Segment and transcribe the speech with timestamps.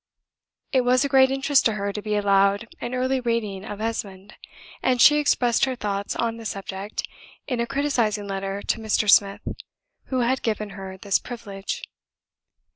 [0.71, 4.33] It was a great interest to her to be allowed an early reading of Esmond;
[4.81, 7.07] and she expressed her thoughts on the subject,
[7.45, 9.07] in a criticising letter to Mr.
[9.07, 9.41] Smith,
[10.05, 11.83] who had given her this privilege.